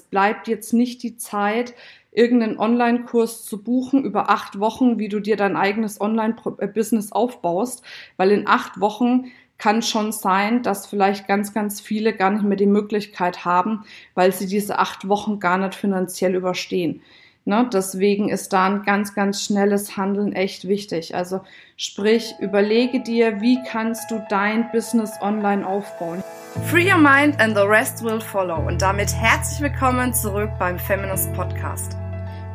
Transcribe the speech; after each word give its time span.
Es 0.00 0.06
bleibt 0.06 0.48
jetzt 0.48 0.72
nicht 0.72 1.02
die 1.02 1.18
Zeit, 1.18 1.74
irgendeinen 2.10 2.58
Online-Kurs 2.58 3.44
zu 3.44 3.62
buchen 3.62 4.02
über 4.02 4.30
acht 4.30 4.58
Wochen, 4.58 4.98
wie 4.98 5.10
du 5.10 5.20
dir 5.20 5.36
dein 5.36 5.56
eigenes 5.56 6.00
Online-Business 6.00 7.12
aufbaust, 7.12 7.82
weil 8.16 8.30
in 8.30 8.48
acht 8.48 8.80
Wochen 8.80 9.26
kann 9.58 9.82
schon 9.82 10.10
sein, 10.10 10.62
dass 10.62 10.86
vielleicht 10.86 11.28
ganz, 11.28 11.52
ganz 11.52 11.82
viele 11.82 12.14
gar 12.14 12.30
nicht 12.30 12.44
mehr 12.44 12.56
die 12.56 12.64
Möglichkeit 12.64 13.44
haben, 13.44 13.84
weil 14.14 14.32
sie 14.32 14.46
diese 14.46 14.78
acht 14.78 15.06
Wochen 15.06 15.38
gar 15.38 15.58
nicht 15.58 15.74
finanziell 15.74 16.34
überstehen. 16.34 17.02
Ne? 17.44 17.68
Deswegen 17.72 18.28
ist 18.28 18.52
da 18.52 18.66
ein 18.66 18.82
ganz, 18.82 19.14
ganz 19.14 19.42
schnelles 19.42 19.96
Handeln 19.96 20.32
echt 20.32 20.68
wichtig. 20.68 21.14
Also 21.14 21.40
sprich, 21.76 22.34
überlege 22.38 23.00
dir, 23.00 23.40
wie 23.40 23.58
kannst 23.66 24.10
du 24.10 24.22
dein 24.28 24.70
Business 24.72 25.12
online 25.20 25.66
aufbauen. 25.66 26.22
Free 26.66 26.92
your 26.92 26.98
mind 26.98 27.40
and 27.40 27.56
the 27.56 27.62
rest 27.62 28.04
will 28.04 28.20
follow. 28.20 28.66
Und 28.66 28.82
damit 28.82 29.14
herzlich 29.14 29.60
willkommen 29.60 30.12
zurück 30.12 30.50
beim 30.58 30.78
Feminist 30.78 31.32
Podcast. 31.32 31.96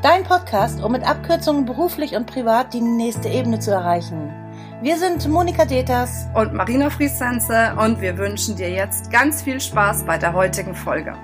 Dein 0.02 0.23
Podcast, 0.23 0.84
um 0.84 0.91
mit 0.91 1.03
Abkürzungen 1.03 1.66
beruflich 1.66 2.16
und 2.16 2.27
privat 2.27 2.73
die 2.73 2.81
nächste 2.81 3.27
Ebene 3.30 3.59
zu 3.59 3.72
erreichen. 3.72 4.31
Wir 4.81 4.97
sind 4.97 5.27
Monika 5.27 5.66
Deters 5.66 6.27
und 6.36 6.53
Marina 6.53 6.91
Friesense 6.91 7.75
und 7.80 8.02
wir 8.02 8.17
wünschen 8.17 8.55
dir 8.55 8.70
jetzt 8.70 9.09
ganz 9.09 9.41
viel 9.41 9.59
Spaß 9.59 10.05
bei 10.05 10.17
der 10.20 10.33
heutigen 10.33 10.75
Folge. 10.75 11.16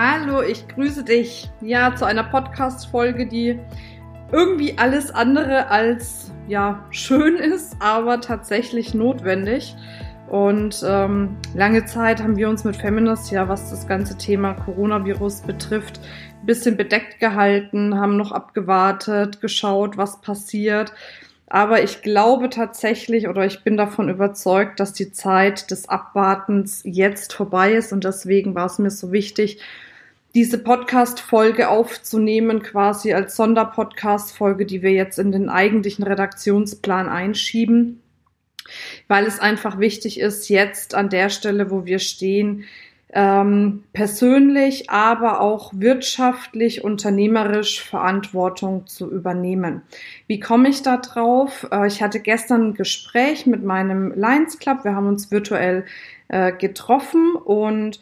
Hallo, 0.00 0.42
ich 0.42 0.68
grüße 0.68 1.02
dich. 1.02 1.50
Ja, 1.60 1.92
zu 1.92 2.04
einer 2.04 2.22
Podcast-Folge, 2.22 3.26
die 3.26 3.58
irgendwie 4.30 4.78
alles 4.78 5.10
andere 5.10 5.70
als 5.70 6.30
ja 6.46 6.86
schön 6.90 7.34
ist, 7.34 7.74
aber 7.80 8.20
tatsächlich 8.20 8.94
notwendig. 8.94 9.74
Und 10.28 10.84
ähm, 10.86 11.36
lange 11.56 11.84
Zeit 11.84 12.22
haben 12.22 12.36
wir 12.36 12.48
uns 12.48 12.62
mit 12.62 12.76
Feminist, 12.76 13.32
ja, 13.32 13.48
was 13.48 13.70
das 13.70 13.88
ganze 13.88 14.16
Thema 14.16 14.54
Coronavirus 14.54 15.40
betrifft, 15.40 15.98
ein 16.42 16.46
bisschen 16.46 16.76
bedeckt 16.76 17.18
gehalten, 17.18 17.98
haben 17.98 18.16
noch 18.16 18.30
abgewartet, 18.30 19.40
geschaut, 19.40 19.96
was 19.96 20.20
passiert. 20.20 20.92
Aber 21.48 21.82
ich 21.82 22.02
glaube 22.02 22.50
tatsächlich 22.50 23.26
oder 23.26 23.46
ich 23.46 23.64
bin 23.64 23.76
davon 23.76 24.08
überzeugt, 24.08 24.78
dass 24.78 24.92
die 24.92 25.10
Zeit 25.10 25.72
des 25.72 25.88
Abwartens 25.88 26.82
jetzt 26.84 27.32
vorbei 27.32 27.72
ist 27.72 27.92
und 27.92 28.04
deswegen 28.04 28.54
war 28.54 28.66
es 28.66 28.78
mir 28.78 28.90
so 28.92 29.10
wichtig, 29.10 29.60
diese 30.38 30.58
Podcast-Folge 30.58 31.68
aufzunehmen, 31.68 32.62
quasi 32.62 33.12
als 33.12 33.34
Sonderpodcast-Folge, 33.34 34.66
die 34.66 34.82
wir 34.82 34.92
jetzt 34.92 35.18
in 35.18 35.32
den 35.32 35.48
eigentlichen 35.48 36.04
Redaktionsplan 36.04 37.08
einschieben, 37.08 38.00
weil 39.08 39.26
es 39.26 39.40
einfach 39.40 39.80
wichtig 39.80 40.20
ist, 40.20 40.48
jetzt 40.48 40.94
an 40.94 41.08
der 41.08 41.30
Stelle, 41.30 41.72
wo 41.72 41.86
wir 41.86 41.98
stehen, 41.98 42.66
ähm, 43.12 43.82
persönlich, 43.92 44.90
aber 44.90 45.40
auch 45.40 45.72
wirtschaftlich, 45.74 46.84
unternehmerisch 46.84 47.82
Verantwortung 47.82 48.86
zu 48.86 49.10
übernehmen. 49.10 49.82
Wie 50.28 50.38
komme 50.38 50.68
ich 50.68 50.82
da 50.82 50.98
drauf? 50.98 51.66
Äh, 51.72 51.88
ich 51.88 52.00
hatte 52.00 52.20
gestern 52.20 52.68
ein 52.68 52.74
Gespräch 52.74 53.44
mit 53.44 53.64
meinem 53.64 54.12
Lions 54.12 54.60
Club. 54.60 54.84
Wir 54.84 54.94
haben 54.94 55.08
uns 55.08 55.32
virtuell 55.32 55.84
äh, 56.28 56.52
getroffen 56.52 57.34
und 57.34 57.98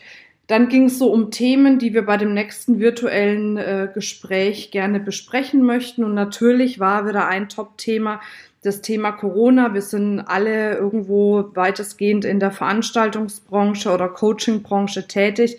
dann 0.46 0.68
ging 0.68 0.84
es 0.84 0.98
so 0.98 1.12
um 1.12 1.30
Themen, 1.30 1.78
die 1.78 1.92
wir 1.92 2.06
bei 2.06 2.16
dem 2.16 2.32
nächsten 2.32 2.78
virtuellen 2.78 3.56
äh, 3.56 3.88
Gespräch 3.92 4.70
gerne 4.70 5.00
besprechen 5.00 5.62
möchten. 5.62 6.04
Und 6.04 6.14
natürlich 6.14 6.78
war 6.78 7.06
wieder 7.06 7.26
ein 7.26 7.48
Top-Thema 7.48 8.20
das 8.66 8.82
Thema 8.82 9.12
Corona. 9.12 9.74
Wir 9.74 9.82
sind 9.82 10.20
alle 10.20 10.76
irgendwo 10.76 11.50
weitestgehend 11.54 12.24
in 12.24 12.40
der 12.40 12.50
Veranstaltungsbranche 12.50 13.90
oder 13.90 14.08
Coachingbranche 14.08 15.06
tätig, 15.06 15.58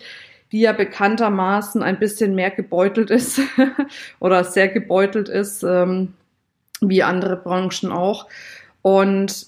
die 0.52 0.60
ja 0.60 0.72
bekanntermaßen 0.72 1.82
ein 1.82 1.98
bisschen 1.98 2.34
mehr 2.34 2.50
gebeutelt 2.50 3.10
ist 3.10 3.40
oder 4.20 4.44
sehr 4.44 4.68
gebeutelt 4.68 5.28
ist, 5.28 5.62
ähm, 5.62 6.14
wie 6.80 7.02
andere 7.02 7.36
Branchen 7.36 7.90
auch. 7.90 8.26
Und 8.82 9.47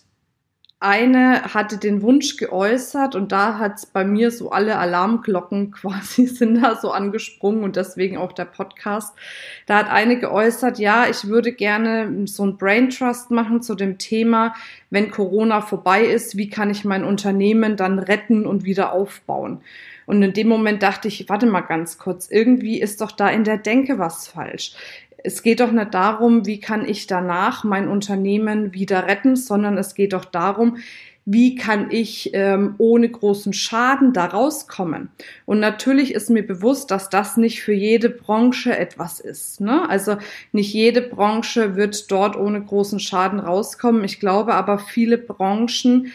eine 0.80 1.42
hatte 1.54 1.76
den 1.76 2.00
Wunsch 2.00 2.38
geäußert 2.38 3.14
und 3.14 3.32
da 3.32 3.58
hat 3.58 3.86
bei 3.92 4.02
mir 4.02 4.30
so 4.30 4.50
alle 4.50 4.78
Alarmglocken 4.78 5.70
quasi 5.72 6.26
sind 6.26 6.62
da 6.62 6.74
so 6.74 6.90
angesprungen 6.90 7.62
und 7.62 7.76
deswegen 7.76 8.16
auch 8.16 8.32
der 8.32 8.46
Podcast. 8.46 9.14
Da 9.66 9.76
hat 9.76 9.90
eine 9.90 10.18
geäußert, 10.18 10.78
ja, 10.78 11.06
ich 11.06 11.28
würde 11.28 11.52
gerne 11.52 12.26
so 12.26 12.46
ein 12.46 12.56
Brain 12.56 12.88
Trust 12.88 13.30
machen 13.30 13.60
zu 13.60 13.74
dem 13.74 13.98
Thema, 13.98 14.54
wenn 14.88 15.10
Corona 15.10 15.60
vorbei 15.60 16.04
ist, 16.04 16.38
wie 16.38 16.48
kann 16.48 16.70
ich 16.70 16.84
mein 16.86 17.04
Unternehmen 17.04 17.76
dann 17.76 17.98
retten 17.98 18.46
und 18.46 18.64
wieder 18.64 18.92
aufbauen? 18.92 19.60
Und 20.06 20.22
in 20.22 20.32
dem 20.32 20.48
Moment 20.48 20.82
dachte 20.82 21.06
ich, 21.06 21.28
warte 21.28 21.46
mal 21.46 21.60
ganz 21.60 21.98
kurz, 21.98 22.28
irgendwie 22.30 22.80
ist 22.80 23.00
doch 23.00 23.12
da 23.12 23.28
in 23.28 23.44
der 23.44 23.58
Denke 23.58 23.98
was 23.98 24.26
falsch 24.26 24.72
es 25.24 25.42
geht 25.42 25.60
doch 25.60 25.72
nicht 25.72 25.94
darum, 25.94 26.46
wie 26.46 26.60
kann 26.60 26.86
ich 26.86 27.06
danach 27.06 27.64
mein 27.64 27.88
Unternehmen 27.88 28.74
wieder 28.74 29.06
retten, 29.06 29.36
sondern 29.36 29.78
es 29.78 29.94
geht 29.94 30.12
doch 30.12 30.24
darum, 30.24 30.78
wie 31.26 31.54
kann 31.54 31.90
ich 31.90 32.30
ähm, 32.32 32.74
ohne 32.78 33.08
großen 33.08 33.52
Schaden 33.52 34.12
da 34.12 34.26
rauskommen? 34.26 35.10
Und 35.46 35.60
natürlich 35.60 36.14
ist 36.14 36.30
mir 36.30 36.44
bewusst, 36.44 36.90
dass 36.90 37.10
das 37.10 37.36
nicht 37.36 37.62
für 37.62 37.74
jede 37.74 38.08
Branche 38.08 38.76
etwas 38.76 39.20
ist. 39.20 39.60
Ne? 39.60 39.88
Also 39.88 40.16
nicht 40.52 40.72
jede 40.72 41.02
Branche 41.02 41.76
wird 41.76 42.10
dort 42.10 42.36
ohne 42.36 42.62
großen 42.62 42.98
Schaden 42.98 43.38
rauskommen. 43.38 44.02
Ich 44.02 44.18
glaube 44.18 44.54
aber, 44.54 44.78
viele 44.78 45.18
Branchen 45.18 46.10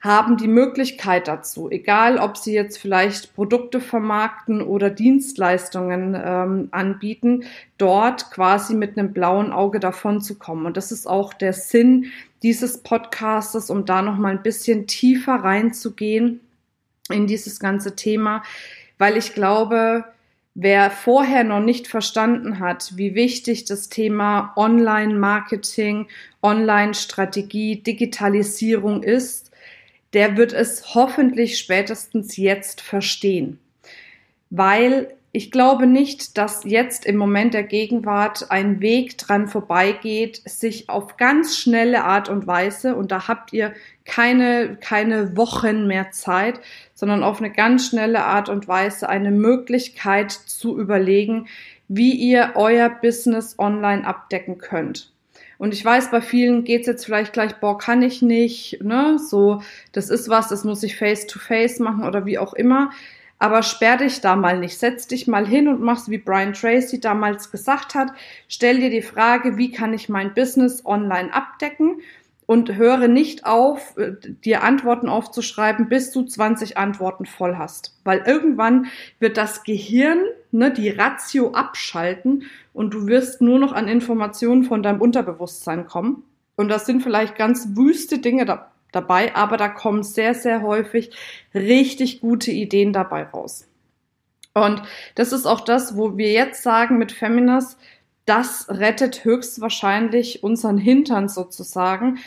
haben 0.00 0.36
die 0.36 0.48
Möglichkeit 0.48 1.26
dazu, 1.26 1.70
egal 1.70 2.18
ob 2.18 2.36
sie 2.36 2.54
jetzt 2.54 2.78
vielleicht 2.78 3.34
Produkte 3.34 3.80
vermarkten 3.80 4.62
oder 4.62 4.90
Dienstleistungen 4.90 6.14
ähm, 6.14 6.68
anbieten, 6.70 7.44
dort 7.78 8.30
quasi 8.30 8.74
mit 8.74 8.96
einem 8.96 9.12
blauen 9.12 9.52
Auge 9.52 9.80
davon 9.80 10.20
zu 10.20 10.38
kommen. 10.38 10.66
Und 10.66 10.76
das 10.76 10.92
ist 10.92 11.08
auch 11.08 11.34
der 11.34 11.52
Sinn 11.52 12.12
dieses 12.44 12.78
Podcastes, 12.78 13.70
um 13.70 13.84
da 13.84 14.02
noch 14.02 14.18
mal 14.18 14.30
ein 14.30 14.42
bisschen 14.42 14.86
tiefer 14.86 15.34
reinzugehen 15.34 16.40
in 17.10 17.26
dieses 17.26 17.58
ganze 17.58 17.96
Thema, 17.96 18.42
weil 18.98 19.16
ich 19.16 19.34
glaube, 19.34 20.04
Wer 20.60 20.90
vorher 20.90 21.44
noch 21.44 21.60
nicht 21.60 21.86
verstanden 21.86 22.58
hat, 22.58 22.96
wie 22.96 23.14
wichtig 23.14 23.64
das 23.66 23.90
Thema 23.90 24.52
Online-Marketing, 24.56 26.08
Online-Strategie, 26.42 27.80
Digitalisierung 27.80 29.04
ist, 29.04 29.47
der 30.14 30.36
wird 30.36 30.52
es 30.52 30.94
hoffentlich 30.94 31.58
spätestens 31.58 32.36
jetzt 32.36 32.80
verstehen. 32.80 33.58
Weil 34.50 35.14
ich 35.30 35.50
glaube 35.50 35.86
nicht, 35.86 36.38
dass 36.38 36.64
jetzt 36.64 37.04
im 37.04 37.16
Moment 37.16 37.52
der 37.52 37.62
Gegenwart 37.62 38.50
ein 38.50 38.80
Weg 38.80 39.18
dran 39.18 39.46
vorbeigeht, 39.46 40.40
sich 40.46 40.88
auf 40.88 41.18
ganz 41.18 41.58
schnelle 41.58 42.04
Art 42.04 42.30
und 42.30 42.46
Weise, 42.46 42.96
und 42.96 43.12
da 43.12 43.28
habt 43.28 43.52
ihr 43.52 43.74
keine, 44.06 44.76
keine 44.80 45.36
Wochen 45.36 45.86
mehr 45.86 46.12
Zeit, 46.12 46.60
sondern 46.94 47.22
auf 47.22 47.40
eine 47.40 47.52
ganz 47.52 47.86
schnelle 47.86 48.24
Art 48.24 48.48
und 48.48 48.68
Weise 48.68 49.08
eine 49.08 49.30
Möglichkeit 49.30 50.32
zu 50.32 50.78
überlegen, 50.78 51.46
wie 51.88 52.12
ihr 52.12 52.52
euer 52.54 52.88
Business 52.88 53.58
online 53.58 54.06
abdecken 54.06 54.56
könnt. 54.56 55.12
Und 55.58 55.74
ich 55.74 55.84
weiß, 55.84 56.10
bei 56.10 56.20
vielen 56.20 56.64
geht's 56.64 56.86
jetzt 56.86 57.04
vielleicht 57.04 57.32
gleich, 57.32 57.56
boah, 57.56 57.76
kann 57.76 58.00
ich 58.02 58.22
nicht, 58.22 58.82
ne? 58.82 59.18
So, 59.18 59.60
das 59.92 60.08
ist 60.08 60.28
was, 60.28 60.48
das 60.48 60.64
muss 60.64 60.84
ich 60.84 60.96
face 60.96 61.26
to 61.26 61.38
face 61.40 61.80
machen 61.80 62.04
oder 62.04 62.24
wie 62.24 62.38
auch 62.38 62.54
immer. 62.54 62.90
Aber 63.40 63.62
sperr 63.62 63.98
dich 63.98 64.20
da 64.20 64.36
mal 64.36 64.58
nicht. 64.58 64.78
Setz 64.78 65.06
dich 65.06 65.26
mal 65.26 65.46
hin 65.46 65.68
und 65.68 65.80
mach's, 65.80 66.08
wie 66.10 66.18
Brian 66.18 66.54
Tracy 66.54 67.00
damals 67.00 67.50
gesagt 67.50 67.94
hat. 67.94 68.12
Stell 68.48 68.80
dir 68.80 68.90
die 68.90 69.02
Frage, 69.02 69.56
wie 69.56 69.70
kann 69.70 69.94
ich 69.94 70.08
mein 70.08 70.34
Business 70.34 70.84
online 70.84 71.32
abdecken? 71.32 72.00
Und 72.48 72.76
höre 72.76 73.08
nicht 73.08 73.44
auf, 73.44 73.94
äh, 73.98 74.12
dir 74.22 74.62
Antworten 74.64 75.10
aufzuschreiben, 75.10 75.90
bis 75.90 76.12
du 76.12 76.22
20 76.22 76.78
Antworten 76.78 77.26
voll 77.26 77.58
hast. 77.58 77.94
Weil 78.04 78.22
irgendwann 78.26 78.86
wird 79.18 79.36
das 79.36 79.64
Gehirn, 79.64 80.24
ne, 80.50 80.72
die 80.72 80.88
Ratio 80.88 81.52
abschalten 81.52 82.44
und 82.72 82.94
du 82.94 83.06
wirst 83.06 83.42
nur 83.42 83.58
noch 83.58 83.72
an 83.74 83.86
Informationen 83.86 84.64
von 84.64 84.82
deinem 84.82 85.02
Unterbewusstsein 85.02 85.86
kommen. 85.86 86.24
Und 86.56 86.70
das 86.70 86.86
sind 86.86 87.02
vielleicht 87.02 87.36
ganz 87.36 87.76
wüste 87.76 88.18
Dinge 88.18 88.46
da, 88.46 88.72
dabei, 88.92 89.36
aber 89.36 89.58
da 89.58 89.68
kommen 89.68 90.02
sehr, 90.02 90.32
sehr 90.32 90.62
häufig 90.62 91.10
richtig 91.52 92.22
gute 92.22 92.50
Ideen 92.50 92.94
dabei 92.94 93.24
raus. 93.24 93.68
Und 94.54 94.80
das 95.16 95.34
ist 95.34 95.44
auch 95.44 95.60
das, 95.60 95.98
wo 95.98 96.16
wir 96.16 96.32
jetzt 96.32 96.62
sagen 96.62 96.96
mit 96.96 97.12
Feminas, 97.12 97.76
das 98.28 98.66
rettet 98.68 99.24
höchstwahrscheinlich 99.24 100.42
unseren 100.42 100.78
Hintern 100.78 101.28
sozusagen, 101.28 102.18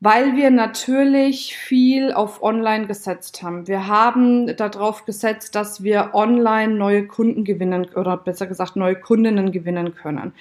weil 0.00 0.36
wir 0.36 0.50
natürlich 0.50 1.56
viel 1.56 2.12
auf 2.12 2.42
Online 2.42 2.86
gesetzt 2.86 3.42
haben. 3.42 3.66
Wir 3.66 3.86
haben 3.86 4.54
darauf 4.56 5.04
gesetzt, 5.04 5.54
dass 5.54 5.82
wir 5.82 6.10
online 6.14 6.74
neue 6.74 7.06
Kunden 7.06 7.44
gewinnen 7.44 7.86
oder 7.94 8.16
besser 8.16 8.46
gesagt 8.46 8.76
neue 8.76 8.96
Kundinnen 8.96 9.52
gewinnen 9.52 9.94
können. 9.94 10.32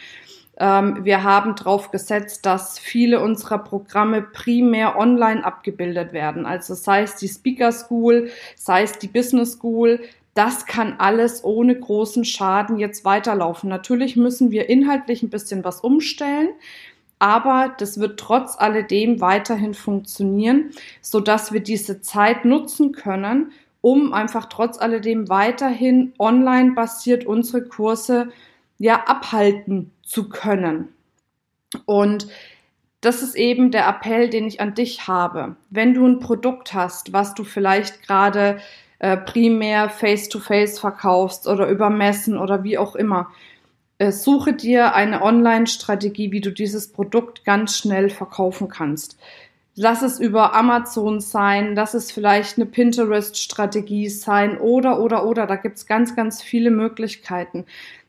Ähm, 0.59 1.05
wir 1.05 1.23
haben 1.23 1.55
darauf 1.55 1.91
gesetzt, 1.91 2.45
dass 2.45 2.77
viele 2.77 3.21
unserer 3.21 3.59
Programme 3.59 4.21
primär 4.21 4.97
online 4.97 5.43
abgebildet 5.43 6.11
werden. 6.11 6.45
Also 6.45 6.73
sei 6.73 7.03
es 7.03 7.15
die 7.15 7.29
Speaker 7.29 7.71
School, 7.71 8.29
sei 8.55 8.83
es 8.83 8.99
die 8.99 9.07
Business 9.07 9.53
School, 9.53 10.01
das 10.39 10.65
kann 10.65 10.95
alles 10.99 11.43
ohne 11.43 11.77
großen 11.77 12.23
Schaden 12.23 12.79
jetzt 12.79 13.03
weiterlaufen. 13.03 13.69
Natürlich 13.69 14.15
müssen 14.15 14.51
wir 14.51 14.69
inhaltlich 14.69 15.21
ein 15.21 15.29
bisschen 15.29 15.65
was 15.65 15.81
umstellen, 15.81 16.47
aber 17.19 17.75
das 17.77 17.99
wird 17.99 18.17
trotz 18.17 18.55
alledem 18.57 19.19
weiterhin 19.19 19.73
funktionieren, 19.73 20.71
so 21.01 21.19
dass 21.19 21.51
wir 21.51 21.59
diese 21.59 21.99
Zeit 21.99 22.45
nutzen 22.45 22.93
können, 22.93 23.51
um 23.81 24.13
einfach 24.13 24.45
trotz 24.45 24.79
alledem 24.79 25.27
weiterhin 25.27 26.13
online 26.17 26.71
basiert 26.71 27.25
unsere 27.25 27.63
Kurse 27.65 28.29
ja 28.77 29.07
abhalten 29.07 29.91
zu 30.03 30.29
können. 30.29 30.87
Und 31.83 32.29
das 33.01 33.21
ist 33.21 33.35
eben 33.35 33.71
der 33.71 33.89
Appell, 33.89 34.29
den 34.29 34.47
ich 34.47 34.61
an 34.61 34.73
dich 34.73 35.05
habe. 35.05 35.57
Wenn 35.69 35.93
du 35.93 36.07
ein 36.07 36.19
Produkt 36.19 36.73
hast, 36.73 37.11
was 37.11 37.33
du 37.33 37.43
vielleicht 37.43 38.03
gerade 38.03 38.61
äh, 38.99 39.17
primär 39.17 39.89
face-to-face 39.89 40.77
-face 40.77 40.79
verkaufst 40.79 41.47
oder 41.47 41.67
über 41.67 41.89
Messen 41.89 42.37
oder 42.37 42.63
wie 42.63 42.77
auch 42.77 42.95
immer, 42.95 43.31
äh, 43.97 44.11
suche 44.11 44.53
dir 44.53 44.93
eine 44.93 45.21
Online-Strategie, 45.21 46.31
wie 46.31 46.41
du 46.41 46.51
dieses 46.51 46.91
Produkt 46.91 47.43
ganz 47.43 47.77
schnell 47.77 48.09
verkaufen 48.09 48.69
kannst. 48.69 49.17
Lass 49.81 50.01
es 50.01 50.19
über 50.19 50.55
Amazon 50.55 51.21
sein, 51.21 51.73
lass 51.73 51.93
es 51.93 52.11
vielleicht 52.11 52.57
eine 52.57 52.65
Pinterest-Strategie 52.65 54.09
sein 54.09 54.57
oder, 54.57 54.99
oder, 54.99 55.25
oder. 55.25 55.47
Da 55.47 55.55
gibt's 55.55 55.85
ganz, 55.85 56.17
ganz 56.17 56.41
viele 56.41 56.69
Möglichkeiten. 56.69 57.63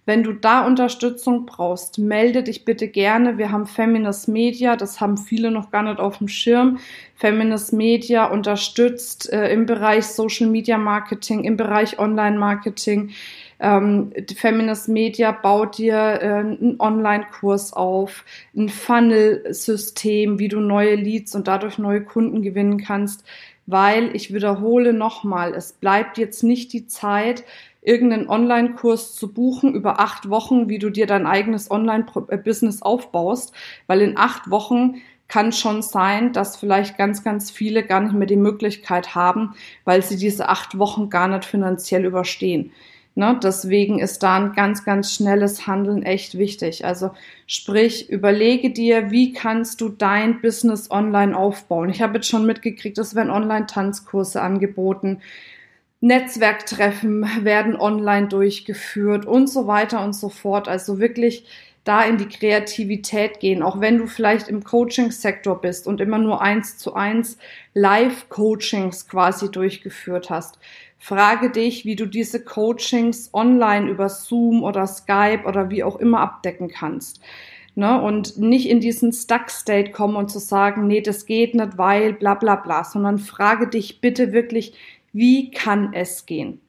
Wenn 0.05 0.25
du 0.25 0.33
da 0.33 0.67
Unterstützung 0.67 1.47
brauchst, 1.47 1.97
melde 1.97 2.43
dich 2.43 2.65
bitte 2.65 2.89
gerne. 2.89 3.39
Wir 3.39 3.53
haben 3.53 3.67
Feminist 3.67 4.27
Media, 4.27 4.75
das 4.75 5.01
haben 5.01 5.17
viele 5.17 5.53
noch 5.53 5.71
gar 5.71 5.85
nicht 5.85 6.01
auf 6.01 6.19
dem 6.19 6.27
Schirm. 6.27 6.81
Feminist 7.15 7.73
Media 7.73 8.25
unterstützt 8.25 9.33
äh, 9.33 9.53
im 9.53 9.67
Bereich 9.67 10.09
Social 10.09 10.49
Media 10.49 10.77
Marketing, 10.77 11.45
im 11.45 11.57
Bereich 11.57 12.01
Online 12.01 12.37
Marketing. 12.37 13.11
Ähm, 13.61 14.12
Feminist 14.35 14.89
Media 14.89 15.33
baut 15.33 15.79
dir 15.79 15.95
äh, 15.95 16.27
einen 16.41 16.77
Online-Kurs 16.79 17.73
auf, 17.75 18.25
ein 18.57 18.69
Funnel-System, 18.69 20.39
wie 20.39 20.49
du 20.49 20.61
neue 20.61 20.95
Leads 20.95 21.35
und 21.35 21.47
dadurch 21.47 21.79
neue 21.79 22.03
Kunden 22.03 22.43
gewinnen 22.43 22.79
kannst. 22.79 23.25
Weil 23.67 24.17
ich 24.17 24.33
wiederhole 24.35 24.93
nochmal, 24.93 25.55
es 25.55 25.75
bleibt 25.75 26.19
jetzt 26.19 26.43
nicht 26.43 26.73
die 26.73 26.87
Zeit, 26.87 27.45
irgendeinen 27.83 28.29
Online-Kurs 28.29 29.15
zu 29.15 29.33
buchen 29.33 29.75
über 29.75 30.01
acht 30.01 30.29
Wochen, 30.29 30.69
wie 30.69 30.79
du 30.79 30.91
dir 30.91 31.07
dein 31.07 31.27
eigenes 31.27 31.71
Online-Business 31.71 32.83
aufbaust, 32.83 33.53
weil 33.87 34.01
in 34.01 34.19
acht 34.19 34.51
Wochen 34.51 34.97
kann 35.29 35.53
schon 35.53 35.81
sein, 35.81 36.33
dass 36.33 36.57
vielleicht 36.57 36.99
ganz, 36.99 37.23
ganz 37.23 37.51
viele 37.51 37.85
gar 37.85 38.01
nicht 38.01 38.15
mehr 38.15 38.27
die 38.27 38.37
Möglichkeit 38.37 39.15
haben, 39.15 39.55
weil 39.85 40.03
sie 40.03 40.17
diese 40.17 40.49
acht 40.49 40.77
Wochen 40.79 41.09
gar 41.09 41.29
nicht 41.29 41.45
finanziell 41.45 42.05
überstehen. 42.05 42.73
Ne? 43.15 43.39
Deswegen 43.43 43.99
ist 43.99 44.23
da 44.23 44.37
ein 44.37 44.53
ganz, 44.53 44.85
ganz 44.85 45.12
schnelles 45.12 45.67
Handeln 45.67 46.03
echt 46.03 46.39
wichtig. 46.39 46.85
Also 46.85 47.11
sprich, 47.47 48.09
überlege 48.09 48.71
dir, 48.71 49.11
wie 49.11 49.33
kannst 49.33 49.81
du 49.81 49.89
dein 49.89 50.41
Business 50.41 50.91
online 50.91 51.37
aufbauen. 51.37 51.91
Ich 51.91 52.03
habe 52.03 52.17
jetzt 52.17 52.29
schon 52.29 52.47
mitgekriegt, 52.47 52.99
es 52.99 53.15
werden 53.15 53.31
Online-Tanzkurse 53.31 54.41
angeboten. 54.41 55.21
Netzwerktreffen 56.01 57.27
werden 57.43 57.77
online 57.77 58.29
durchgeführt 58.29 59.27
und 59.27 59.49
so 59.49 59.67
weiter 59.67 60.03
und 60.03 60.15
so 60.15 60.29
fort. 60.29 60.69
Also 60.69 60.99
wirklich 60.99 61.45
da 61.85 62.03
in 62.05 62.19
die 62.19 62.29
Kreativität 62.29 63.41
gehen, 63.41 63.62
auch 63.62 63.81
wenn 63.81 63.99
du 63.99 64.06
vielleicht 64.06 64.49
im 64.49 64.62
Coaching-Sektor 64.62 65.61
bist 65.61 65.87
und 65.87 66.00
immer 66.00 66.19
nur 66.19 66.43
eins 66.43 66.77
zu 66.77 66.94
eins 66.94 67.38
Live-Coachings 67.75 69.09
quasi 69.09 69.50
durchgeführt 69.50 70.29
hast. 70.29 70.59
Frage 70.99 71.50
dich, 71.50 71.87
wie 71.87 71.97
du 71.97 72.05
diese 72.05 72.44
Coachings 72.44 73.31
online 73.32 73.88
über 73.88 74.11
Zoom 74.11 74.62
oder 74.62 74.87
Skype 74.87 75.44
oder 75.47 75.71
wie 75.71 75.82
auch 75.82 75.97
immer 75.97 76.21
abdecken 76.21 76.69
kannst. 76.69 77.21
Ne? 77.75 78.00
Und 78.03 78.37
nicht 78.37 78.69
in 78.69 78.81
diesen 78.81 79.12
Stuck-State 79.12 79.93
kommen 79.93 80.17
und 80.17 80.31
zu 80.31 80.38
sagen, 80.38 80.87
nee, 80.87 81.00
das 81.00 81.25
geht 81.25 81.55
nicht, 81.55 81.79
weil 81.79 82.12
bla 82.12 82.35
bla 82.35 82.56
bla, 82.56 82.85
sondern 82.85 83.19
frage 83.19 83.69
dich 83.69 84.03
bitte 84.03 84.33
wirklich, 84.33 84.75
wie 85.12 85.50
kann 85.50 85.94
es 85.94 86.26
gehen? 86.26 86.61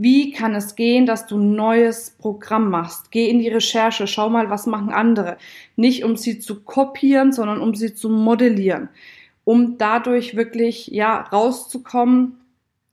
Wie 0.00 0.30
kann 0.30 0.54
es 0.54 0.76
gehen, 0.76 1.06
dass 1.06 1.26
du 1.26 1.36
ein 1.36 1.56
neues 1.56 2.10
Programm 2.10 2.70
machst? 2.70 3.10
Geh 3.10 3.28
in 3.28 3.40
die 3.40 3.48
Recherche, 3.48 4.06
schau 4.06 4.30
mal, 4.30 4.48
was 4.48 4.66
machen 4.66 4.90
andere. 4.90 5.38
Nicht 5.74 6.04
um 6.04 6.16
sie 6.16 6.38
zu 6.38 6.62
kopieren, 6.62 7.32
sondern 7.32 7.60
um 7.60 7.74
sie 7.74 7.94
zu 7.94 8.08
modellieren. 8.08 8.90
Um 9.42 9.76
dadurch 9.76 10.36
wirklich, 10.36 10.86
ja, 10.86 11.20
rauszukommen 11.20 12.38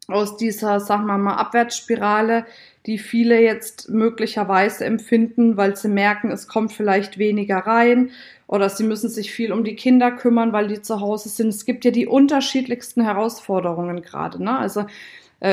aus 0.07 0.35
dieser, 0.37 0.79
sagen 0.79 1.05
wir 1.05 1.19
mal, 1.19 1.35
Abwärtsspirale, 1.35 2.47
die 2.87 2.97
viele 2.97 3.39
jetzt 3.39 3.89
möglicherweise 3.89 4.85
empfinden, 4.85 5.57
weil 5.57 5.75
sie 5.75 5.89
merken, 5.89 6.31
es 6.31 6.47
kommt 6.47 6.73
vielleicht 6.73 7.19
weniger 7.19 7.57
rein 7.57 8.09
oder 8.47 8.67
sie 8.69 8.83
müssen 8.83 9.09
sich 9.09 9.31
viel 9.31 9.51
um 9.51 9.63
die 9.63 9.75
Kinder 9.75 10.11
kümmern, 10.11 10.53
weil 10.53 10.67
die 10.67 10.81
zu 10.81 11.01
Hause 11.01 11.29
sind. 11.29 11.49
Es 11.49 11.65
gibt 11.65 11.85
ja 11.85 11.91
die 11.91 12.07
unterschiedlichsten 12.07 13.03
Herausforderungen 13.03 14.01
gerade. 14.01 14.43
Ne? 14.43 14.57
Also 14.57 14.85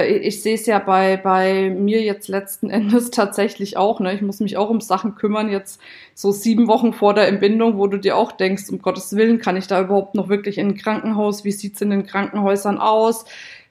ich 0.01 0.43
sehe 0.43 0.55
es 0.55 0.67
ja 0.67 0.79
bei, 0.79 1.17
bei 1.17 1.71
mir 1.71 2.01
jetzt 2.03 2.29
letzten 2.29 2.71
Endes 2.71 3.11
tatsächlich 3.11 3.77
auch. 3.77 4.01
Ne? 4.01 4.15
Ich 4.15 4.23
muss 4.23 4.41
mich 4.41 4.57
auch 4.57 4.71
um 4.71 4.81
Sachen 4.81 5.15
kümmern, 5.15 5.51
jetzt 5.51 5.81
so 6.15 6.33
sieben 6.33 6.67
Wochen 6.67 6.93
vor 6.93 7.15
der 7.15 7.29
Entbindung, 7.29 7.79
wo 7.79 7.87
du 7.87 7.99
dir 7.99 8.17
auch 8.17 8.33
denkst, 8.33 8.65
um 8.71 8.81
Gottes 8.81 9.17
Willen, 9.17 9.39
kann 9.39 9.57
ich 9.57 9.67
da 9.67 9.81
überhaupt 9.81 10.15
noch 10.15 10.29
wirklich 10.29 10.59
in 10.59 10.69
ein 10.69 10.77
Krankenhaus? 10.77 11.45
Wie 11.45 11.53
sieht's 11.53 11.81
in 11.81 11.91
den 11.91 12.07
Krankenhäusern 12.07 12.79
aus? 12.79 13.25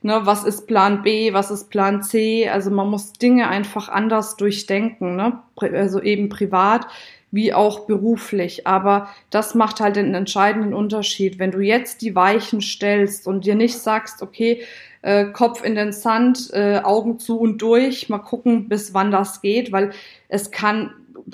Ne, 0.04 0.22
was 0.24 0.44
ist 0.44 0.66
Plan 0.66 1.04
B, 1.04 1.32
was 1.32 1.52
ist 1.52 1.70
Plan 1.70 2.02
C? 2.02 2.50
Also 2.50 2.72
man 2.72 2.90
muss 2.90 3.14
Dinge 3.14 3.48
einfach 3.50 3.88
anders 3.88 4.36
durchdenken, 4.36 5.16
ne? 5.16 5.40
also 5.56 6.02
eben 6.02 6.30
privat 6.30 6.88
wie 7.32 7.54
auch 7.54 7.82
beruflich. 7.82 8.68
Aber 8.68 9.10
das 9.30 9.56
macht 9.56 9.80
halt 9.80 9.96
den 9.96 10.14
entscheidenden 10.14 10.74
Unterschied. 10.74 11.40
Wenn 11.40 11.52
du 11.52 11.60
jetzt 11.60 12.02
die 12.02 12.16
Weichen 12.16 12.62
stellst 12.62 13.26
und 13.26 13.46
dir 13.46 13.56
nicht 13.56 13.78
sagst, 13.78 14.22
okay, 14.22 14.64
äh, 15.02 15.26
Kopf 15.26 15.64
in 15.64 15.76
den 15.76 15.94
Sand, 15.94 16.50
äh, 16.54 16.80
Augen 16.84 17.20
zu 17.20 17.40
und 17.40 17.62
durch, 17.62 18.10
mal 18.10 18.20
gucken, 18.20 18.70
bis 18.70 18.94
wann 18.94 19.12
das 19.12 19.42
geht, 19.42 19.72
weil 19.72 19.92
es 20.28 20.52
kann 20.52 20.92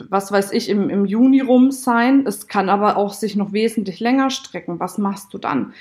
was 0.10 0.32
weiß 0.32 0.52
ich, 0.52 0.70
im, 0.70 0.90
im 0.90 1.06
Juni 1.06 1.42
rum 1.42 1.72
sein. 1.72 2.26
Es 2.28 2.48
kann 2.48 2.70
aber 2.70 2.98
auch 2.98 3.14
sich 3.14 3.36
noch 3.36 3.54
wesentlich 3.54 4.00
länger 4.00 4.30
strecken. 4.30 4.80
Was 4.80 4.98
machst 4.98 5.34
du 5.34 5.38
dann? 5.38 5.74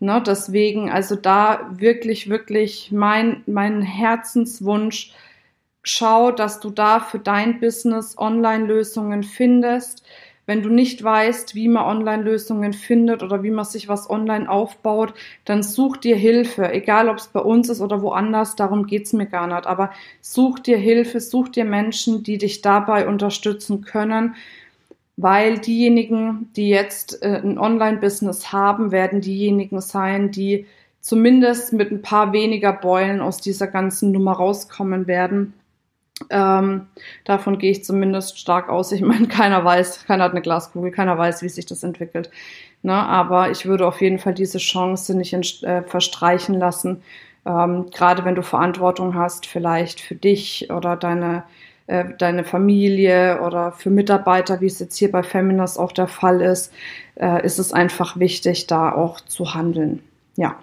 Ne, 0.00 0.20
deswegen, 0.26 0.90
also 0.90 1.14
da 1.14 1.70
wirklich, 1.76 2.28
wirklich 2.28 2.90
mein, 2.90 3.44
mein 3.46 3.82
Herzenswunsch, 3.82 5.12
schau, 5.84 6.32
dass 6.32 6.58
du 6.58 6.70
da 6.70 6.98
für 6.98 7.20
dein 7.20 7.60
Business 7.60 8.18
Online-Lösungen 8.18 9.22
findest. 9.22 10.04
Wenn 10.52 10.62
du 10.62 10.68
nicht 10.68 11.02
weißt, 11.02 11.54
wie 11.54 11.66
man 11.66 11.86
Online-Lösungen 11.86 12.74
findet 12.74 13.22
oder 13.22 13.42
wie 13.42 13.50
man 13.50 13.64
sich 13.64 13.88
was 13.88 14.10
online 14.10 14.50
aufbaut, 14.50 15.14
dann 15.46 15.62
such 15.62 15.96
dir 15.96 16.14
Hilfe, 16.14 16.70
egal 16.70 17.08
ob 17.08 17.16
es 17.16 17.28
bei 17.28 17.40
uns 17.40 17.70
ist 17.70 17.80
oder 17.80 18.02
woanders, 18.02 18.54
darum 18.54 18.86
geht's 18.86 19.14
mir 19.14 19.24
gar 19.24 19.46
nicht. 19.46 19.66
Aber 19.66 19.92
such 20.20 20.58
dir 20.58 20.76
Hilfe, 20.76 21.20
such 21.20 21.48
dir 21.48 21.64
Menschen, 21.64 22.22
die 22.22 22.36
dich 22.36 22.60
dabei 22.60 23.08
unterstützen 23.08 23.80
können, 23.80 24.34
weil 25.16 25.56
diejenigen, 25.58 26.50
die 26.54 26.68
jetzt 26.68 27.22
äh, 27.22 27.40
ein 27.42 27.56
Online-Business 27.56 28.52
haben, 28.52 28.92
werden 28.92 29.22
diejenigen 29.22 29.80
sein, 29.80 30.32
die 30.32 30.66
zumindest 31.00 31.72
mit 31.72 31.90
ein 31.90 32.02
paar 32.02 32.34
weniger 32.34 32.74
Beulen 32.74 33.22
aus 33.22 33.38
dieser 33.38 33.68
ganzen 33.68 34.12
Nummer 34.12 34.32
rauskommen 34.32 35.06
werden. 35.06 35.54
Ähm, 36.30 36.86
davon 37.24 37.58
gehe 37.58 37.70
ich 37.70 37.84
zumindest 37.84 38.38
stark 38.38 38.68
aus. 38.68 38.92
Ich 38.92 39.02
meine, 39.02 39.26
keiner 39.28 39.64
weiß, 39.64 40.04
keiner 40.06 40.24
hat 40.24 40.32
eine 40.32 40.42
Glaskugel, 40.42 40.90
keiner 40.90 41.18
weiß, 41.18 41.42
wie 41.42 41.48
sich 41.48 41.66
das 41.66 41.82
entwickelt. 41.82 42.30
Ne? 42.82 42.94
Aber 42.94 43.50
ich 43.50 43.66
würde 43.66 43.86
auf 43.86 44.00
jeden 44.00 44.18
Fall 44.18 44.34
diese 44.34 44.58
Chance 44.58 45.16
nicht 45.16 45.32
in, 45.32 45.42
äh, 45.68 45.82
verstreichen 45.82 46.58
lassen. 46.58 47.02
Ähm, 47.44 47.90
gerade 47.90 48.24
wenn 48.24 48.34
du 48.34 48.42
Verantwortung 48.42 49.14
hast, 49.14 49.46
vielleicht 49.46 50.00
für 50.00 50.14
dich 50.14 50.70
oder 50.70 50.96
deine 50.96 51.44
äh, 51.88 52.04
deine 52.16 52.44
Familie 52.44 53.40
oder 53.42 53.72
für 53.72 53.90
Mitarbeiter, 53.90 54.60
wie 54.60 54.66
es 54.66 54.78
jetzt 54.78 54.96
hier 54.96 55.10
bei 55.10 55.22
Feminas 55.22 55.78
auch 55.78 55.92
der 55.92 56.06
Fall 56.06 56.40
ist, 56.40 56.72
äh, 57.16 57.44
ist 57.44 57.58
es 57.58 57.72
einfach 57.72 58.18
wichtig, 58.18 58.66
da 58.66 58.92
auch 58.92 59.20
zu 59.20 59.54
handeln. 59.54 60.02
Ja. 60.36 60.56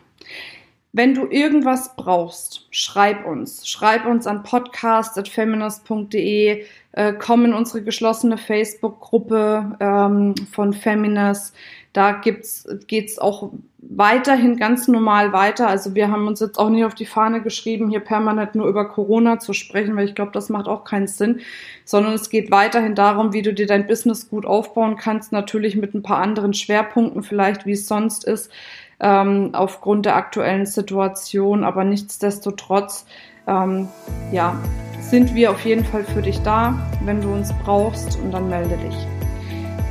Wenn 0.91 1.13
du 1.13 1.27
irgendwas 1.27 1.96
brauchst, 1.96 2.65
schreib 2.72 3.24
uns. 3.25 3.67
Schreib 3.67 4.08
uns 4.08 4.25
an 4.25 4.41
podcast.feminist.de, 4.41 6.65
äh, 6.93 7.13
komm 7.13 7.46
in 7.46 7.53
unsere 7.53 7.84
geschlossene 7.84 8.39
Facebook-Gruppe 8.39 9.77
ähm, 9.79 10.34
von 10.51 10.74
Feminist. 10.74 11.53
Da 11.93 12.13
gibt's, 12.13 12.67
geht's 12.88 13.19
auch 13.19 13.51
weiterhin 13.77 14.58
ganz 14.58 14.88
normal 14.88 15.31
weiter. 15.31 15.67
Also 15.67 15.93
wir 15.93 16.10
haben 16.10 16.25
uns 16.27 16.39
jetzt 16.39 16.58
auch 16.58 16.69
nicht 16.69 16.86
auf 16.86 16.96
die 16.96 17.05
Fahne 17.05 17.41
geschrieben, 17.41 17.89
hier 17.89 18.01
permanent 18.01 18.55
nur 18.55 18.67
über 18.67 18.89
Corona 18.89 19.38
zu 19.39 19.53
sprechen, 19.53 19.96
weil 19.96 20.05
ich 20.05 20.15
glaube, 20.15 20.31
das 20.31 20.50
macht 20.50 20.67
auch 20.67 20.84
keinen 20.84 21.05
Sinn, 21.08 21.41
sondern 21.86 22.13
es 22.13 22.31
geht 22.31 22.51
weiterhin 22.51 22.96
darum, 22.96 23.34
wie 23.34 23.43
du 23.43 23.53
dir 23.53 23.67
dein 23.67 23.88
Business 23.88 24.29
gut 24.29 24.46
aufbauen 24.46 24.98
kannst, 24.98 25.31
natürlich 25.31 25.75
mit 25.75 25.93
ein 25.93 26.03
paar 26.03 26.19
anderen 26.19 26.53
Schwerpunkten 26.53 27.24
vielleicht, 27.24 27.65
wie 27.65 27.72
es 27.74 27.88
sonst 27.88 28.25
ist, 28.25 28.51
ähm, 29.00 29.50
aufgrund 29.53 30.06
der 30.06 30.15
aktuellen 30.15 30.65
Situation, 30.65 31.63
aber 31.63 31.84
nichtsdestotrotz 31.84 33.06
ähm, 33.48 33.88
ja, 34.32 34.56
sind 35.00 35.34
wir 35.34 35.51
auf 35.51 35.65
jeden 35.65 35.86
Fall 35.86 36.03
für 36.03 36.22
dich 36.22 36.41
da, 36.41 36.75
wenn 37.03 37.22
du 37.22 37.32
uns 37.32 37.53
brauchst 37.63 38.20
und 38.20 38.32
dann 38.32 38.50
melde 38.50 38.77
dich. 38.77 38.96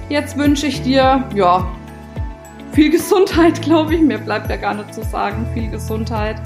Jetzt 0.09 0.38
wünsche 0.38 0.67
ich 0.67 0.83
dir, 0.83 1.25
ja, 1.35 1.67
viel 2.73 2.91
Gesundheit, 2.91 3.61
glaube 3.62 3.95
ich. 3.95 4.00
Mir 4.00 4.19
bleibt 4.19 4.49
ja 4.49 4.57
gar 4.57 4.75
nicht 4.75 4.95
zu 4.95 5.03
sagen, 5.03 5.47
viel 5.55 5.71
Gesundheit. 5.71 6.37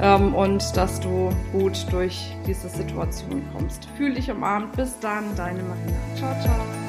Ähm, 0.00 0.34
und 0.34 0.76
dass 0.76 1.00
du 1.00 1.30
gut 1.52 1.86
durch 1.90 2.34
diese 2.46 2.68
Situation 2.68 3.42
kommst. 3.52 3.88
Fühl 3.96 4.14
dich 4.14 4.30
umarmt. 4.30 4.76
Bis 4.76 4.98
dann, 4.98 5.24
deine 5.36 5.62
Marina. 5.62 5.98
Ciao, 6.16 6.34
ciao. 6.42 6.83